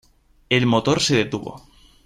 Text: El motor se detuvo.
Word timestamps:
El 0.49 0.65
motor 0.65 0.99
se 0.99 1.15
detuvo. 1.15 1.63